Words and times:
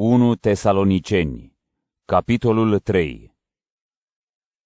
1 0.00 0.34
Tesaloniceni, 0.34 1.52
capitolul 2.04 2.78
3 2.78 3.34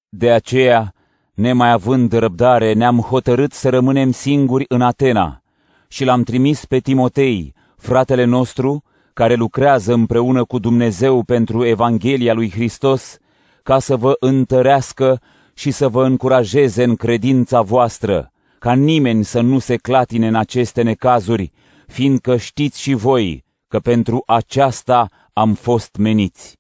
De 0.09 0.31
aceea, 0.31 0.95
nemai 1.35 1.71
având 1.71 2.13
răbdare, 2.13 2.73
ne-am 2.73 2.99
hotărât 2.99 3.53
să 3.53 3.69
rămânem 3.69 4.11
singuri 4.11 4.65
în 4.69 4.81
Atena 4.81 5.43
și 5.89 6.05
l-am 6.05 6.23
trimis 6.23 6.65
pe 6.65 6.79
Timotei, 6.79 7.55
fratele 7.77 8.25
nostru, 8.25 8.83
care 9.13 9.35
lucrează 9.35 9.93
împreună 9.93 10.45
cu 10.45 10.59
Dumnezeu 10.59 11.23
pentru 11.23 11.65
Evanghelia 11.65 12.33
lui 12.33 12.51
Hristos, 12.51 13.19
ca 13.63 13.79
să 13.79 13.97
vă 13.97 14.17
întărească 14.21 15.21
și 15.55 15.71
să 15.71 15.89
vă 15.89 16.05
încurajeze 16.05 16.85
în 16.85 16.97
credința 16.97 17.61
voastră, 17.63 18.33
ca 18.59 18.73
nimeni 18.73 19.25
să 19.25 19.41
nu 19.41 19.59
se 19.59 19.77
clatine 19.77 20.27
în 20.27 20.35
aceste 20.35 20.83
necazuri, 20.83 21.53
fiindcă 21.87 22.37
știți 22.37 22.81
și 22.81 22.95
voi 22.95 23.45
că 23.73 23.79
pentru 23.79 24.23
aceasta 24.27 25.09
am 25.33 25.55
fost 25.55 25.97
meniți. 25.97 26.59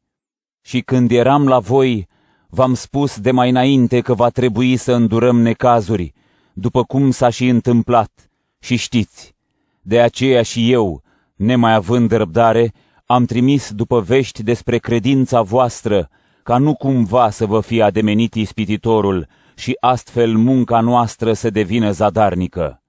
Și 0.60 0.80
când 0.80 1.10
eram 1.10 1.48
la 1.48 1.58
voi, 1.58 2.08
v-am 2.48 2.74
spus 2.74 3.20
de 3.20 3.30
mai 3.30 3.48
înainte 3.48 4.00
că 4.00 4.14
va 4.14 4.28
trebui 4.28 4.76
să 4.76 4.92
îndurăm 4.92 5.40
necazuri, 5.40 6.12
după 6.52 6.84
cum 6.84 7.10
s-a 7.10 7.28
și 7.28 7.48
întâmplat, 7.48 8.30
și 8.58 8.76
știți. 8.76 9.34
De 9.82 10.00
aceea 10.00 10.42
și 10.42 10.72
eu, 10.72 11.02
nemai 11.36 11.74
având 11.74 12.10
răbdare, 12.10 12.72
am 13.06 13.24
trimis 13.24 13.72
după 13.72 14.00
vești 14.00 14.42
despre 14.42 14.78
credința 14.78 15.42
voastră, 15.42 16.10
ca 16.42 16.58
nu 16.58 16.74
cumva 16.74 17.30
să 17.30 17.46
vă 17.46 17.60
fie 17.60 17.82
ademenit 17.82 18.34
ispititorul 18.34 19.26
și 19.54 19.76
astfel 19.80 20.36
munca 20.36 20.80
noastră 20.80 21.32
să 21.32 21.50
devină 21.50 21.90
zadarnică. 21.90 22.82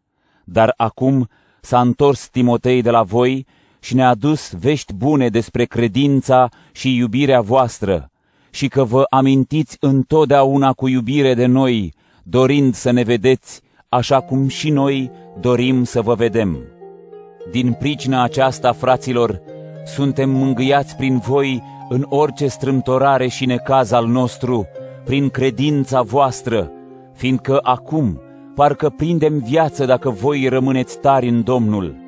Dar 0.43 0.73
acum 0.77 1.29
s-a 1.61 1.81
întors 1.81 2.27
Timotei 2.27 2.81
de 2.81 2.89
la 2.89 3.03
voi 3.03 3.45
și 3.83 3.95
ne-a 3.95 4.09
adus 4.09 4.51
vești 4.51 4.93
bune 4.93 5.27
despre 5.27 5.65
credința 5.65 6.49
și 6.71 6.95
iubirea 6.95 7.41
voastră 7.41 8.11
și 8.49 8.67
că 8.67 8.83
vă 8.83 9.05
amintiți 9.09 9.77
întotdeauna 9.79 10.73
cu 10.73 10.87
iubire 10.87 11.33
de 11.33 11.45
noi, 11.45 11.93
dorind 12.23 12.73
să 12.73 12.91
ne 12.91 13.03
vedeți, 13.03 13.61
așa 13.89 14.19
cum 14.21 14.47
și 14.47 14.69
noi 14.69 15.11
dorim 15.39 15.83
să 15.83 16.01
vă 16.01 16.13
vedem. 16.13 16.57
Din 17.51 17.73
pricina 17.73 18.23
aceasta, 18.23 18.71
fraților, 18.71 19.41
suntem 19.85 20.29
mângâiați 20.29 20.95
prin 20.95 21.17
voi 21.17 21.63
în 21.89 22.05
orice 22.09 22.47
strâmtorare 22.47 23.27
și 23.27 23.45
necaz 23.45 23.91
al 23.91 24.07
nostru, 24.07 24.67
prin 25.05 25.29
credința 25.29 26.01
voastră, 26.01 26.71
fiindcă 27.13 27.59
acum 27.61 28.21
parcă 28.55 28.89
prindem 28.89 29.37
viață 29.37 29.85
dacă 29.85 30.09
voi 30.09 30.47
rămâneți 30.47 30.99
tari 30.99 31.27
în 31.27 31.43
Domnul. 31.43 32.02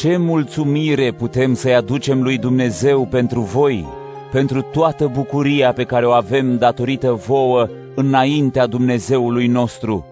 Ce 0.00 0.16
mulțumire 0.16 1.12
putem 1.12 1.54
să-i 1.54 1.74
aducem 1.74 2.22
lui 2.22 2.38
Dumnezeu 2.38 3.06
pentru 3.06 3.40
voi, 3.40 3.86
pentru 4.32 4.62
toată 4.62 5.06
bucuria 5.06 5.72
pe 5.72 5.84
care 5.84 6.06
o 6.06 6.10
avem 6.10 6.58
datorită 6.58 7.12
vouă 7.12 7.68
înaintea 7.94 8.66
Dumnezeului 8.66 9.46
nostru. 9.46 10.06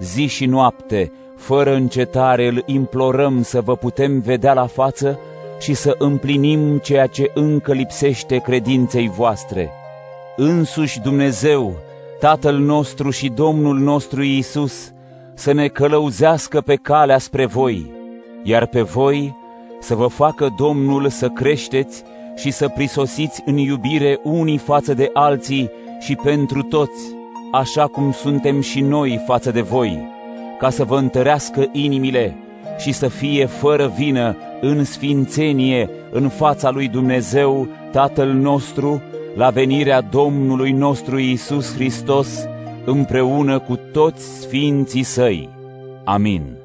Zi 0.00 0.26
și 0.26 0.46
noapte, 0.46 1.12
fără 1.36 1.74
încetare, 1.74 2.46
îl 2.46 2.62
implorăm 2.66 3.42
să 3.42 3.60
vă 3.60 3.76
putem 3.76 4.20
vedea 4.20 4.52
la 4.52 4.66
față 4.66 5.18
și 5.60 5.74
să 5.74 5.94
împlinim 5.98 6.78
ceea 6.78 7.06
ce 7.06 7.30
încă 7.34 7.72
lipsește 7.72 8.36
credinței 8.36 9.08
voastre. 9.08 9.70
Însuși 10.36 11.00
Dumnezeu, 11.00 11.74
Tatăl 12.18 12.58
nostru 12.58 13.10
și 13.10 13.28
Domnul 13.28 13.78
nostru 13.78 14.22
Iisus, 14.22 14.92
să 15.34 15.52
ne 15.52 15.68
călăuzească 15.68 16.60
pe 16.60 16.74
calea 16.74 17.18
spre 17.18 17.46
voi, 17.46 17.98
iar 18.42 18.66
pe 18.66 18.80
voi 18.80 19.36
să 19.80 19.94
vă 19.94 20.06
facă 20.06 20.54
Domnul 20.56 21.08
să 21.08 21.28
creșteți 21.28 22.02
și 22.36 22.50
să 22.50 22.68
prisosiți 22.68 23.42
în 23.44 23.56
iubire 23.56 24.20
unii 24.22 24.58
față 24.58 24.94
de 24.94 25.10
alții 25.12 25.70
și 26.00 26.14
pentru 26.14 26.62
toți, 26.62 27.14
așa 27.52 27.86
cum 27.86 28.12
suntem 28.12 28.60
și 28.60 28.80
noi 28.80 29.22
față 29.26 29.50
de 29.50 29.60
voi, 29.60 29.98
ca 30.58 30.70
să 30.70 30.84
vă 30.84 30.96
întărească 30.96 31.68
inimile 31.72 32.36
și 32.78 32.92
să 32.92 33.08
fie 33.08 33.46
fără 33.46 33.92
vină 33.96 34.36
în 34.60 34.84
sfințenie 34.84 35.90
în 36.10 36.28
fața 36.28 36.70
lui 36.70 36.88
Dumnezeu, 36.88 37.68
Tatăl 37.92 38.28
nostru, 38.28 39.02
la 39.34 39.50
venirea 39.50 40.00
Domnului 40.00 40.70
nostru 40.70 41.18
Iisus 41.18 41.74
Hristos, 41.74 42.48
împreună 42.84 43.58
cu 43.58 43.78
toți 43.92 44.40
sfinții 44.40 45.02
săi. 45.02 45.48
Amin. 46.04 46.59